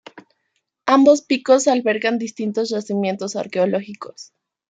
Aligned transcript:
Ambos 0.87 1.21
picos 1.21 1.67
albergan 1.67 2.17
distintos 2.17 2.71
yacimientos 2.71 3.35
arqueológicos. 3.35 4.33